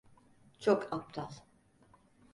Çok 0.59 0.93
aptal. 0.93 1.29